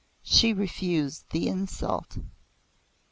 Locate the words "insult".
1.47-2.17